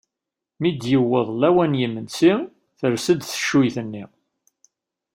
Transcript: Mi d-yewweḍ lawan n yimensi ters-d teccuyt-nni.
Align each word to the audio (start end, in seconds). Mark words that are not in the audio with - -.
Mi 0.59 0.69
d-yewweḍ 0.71 1.27
lawan 1.41 1.71
n 1.75 1.79
yimensi 1.79 2.33
ters-d 2.79 3.21
teccuyt-nni. 3.23 4.03